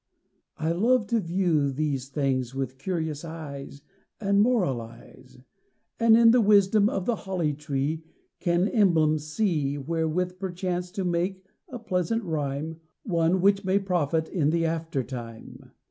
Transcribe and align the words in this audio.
I 0.57 0.71
love 0.71 1.05
to 1.09 1.19
view 1.19 1.71
these 1.71 2.09
things 2.09 2.55
with 2.55 2.79
curious 2.79 3.23
eyes, 3.23 3.83
And 4.19 4.41
moralize; 4.41 5.37
And 5.99 6.17
in 6.17 6.31
this 6.31 6.41
wisdom 6.41 6.89
of 6.89 7.05
the 7.05 7.17
Holly 7.17 7.53
tree 7.53 8.03
Can 8.39 8.67
emblem 8.67 9.19
see 9.19 9.77
Wherewith 9.77 10.39
perchance 10.39 10.89
to 10.93 11.03
make 11.05 11.45
a 11.69 11.77
pleasant 11.77 12.23
rhyme, 12.23 12.79
One 13.03 13.41
which 13.41 13.63
may 13.63 13.77
profit 13.77 14.27
in 14.27 14.49
the 14.49 14.65
after 14.65 15.03
time. 15.03 15.69